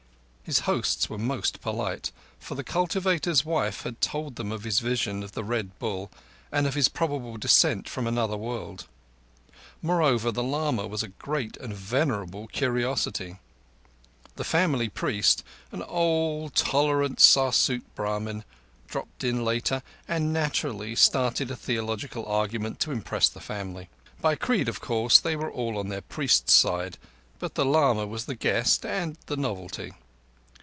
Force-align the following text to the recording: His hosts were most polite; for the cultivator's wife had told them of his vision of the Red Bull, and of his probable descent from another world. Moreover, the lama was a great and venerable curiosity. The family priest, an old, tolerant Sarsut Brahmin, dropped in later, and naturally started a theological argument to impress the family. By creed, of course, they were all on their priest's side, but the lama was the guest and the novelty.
His 0.43 0.59
hosts 0.65 1.09
were 1.09 1.17
most 1.17 1.61
polite; 1.61 2.11
for 2.37 2.55
the 2.55 2.63
cultivator's 2.65 3.45
wife 3.45 3.83
had 3.83 4.01
told 4.01 4.35
them 4.35 4.51
of 4.51 4.65
his 4.65 4.81
vision 4.81 5.23
of 5.23 5.31
the 5.31 5.45
Red 5.45 5.79
Bull, 5.79 6.11
and 6.51 6.67
of 6.67 6.73
his 6.73 6.89
probable 6.89 7.37
descent 7.37 7.87
from 7.87 8.05
another 8.05 8.35
world. 8.35 8.85
Moreover, 9.81 10.29
the 10.29 10.43
lama 10.43 10.87
was 10.87 11.03
a 11.03 11.07
great 11.07 11.55
and 11.55 11.73
venerable 11.73 12.47
curiosity. 12.47 13.37
The 14.35 14.43
family 14.43 14.89
priest, 14.89 15.41
an 15.71 15.83
old, 15.83 16.53
tolerant 16.53 17.21
Sarsut 17.21 17.83
Brahmin, 17.95 18.43
dropped 18.89 19.23
in 19.23 19.45
later, 19.45 19.81
and 20.05 20.33
naturally 20.33 20.97
started 20.97 21.49
a 21.49 21.55
theological 21.55 22.25
argument 22.25 22.81
to 22.81 22.91
impress 22.91 23.29
the 23.29 23.39
family. 23.39 23.87
By 24.19 24.35
creed, 24.35 24.67
of 24.67 24.81
course, 24.81 25.17
they 25.17 25.37
were 25.37 25.49
all 25.51 25.77
on 25.77 25.87
their 25.87 26.01
priest's 26.01 26.51
side, 26.51 26.97
but 27.39 27.55
the 27.55 27.63
lama 27.63 28.05
was 28.05 28.25
the 28.25 28.35
guest 28.35 28.85
and 28.85 29.15
the 29.27 29.37
novelty. 29.37 29.93